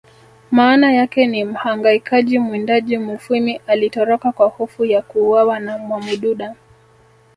[0.51, 6.55] maana yake ni mhangaikaji mwindaji Mufwimi alitoroka kwa hofu ya kuuawa na mwamududa